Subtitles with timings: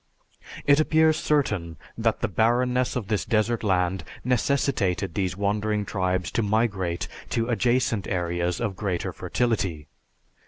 [0.65, 6.41] It appears certain that the barrenness of this desert land necessitated these wandering tribes to
[6.41, 9.89] migrate to adjacent areas of greater fertility.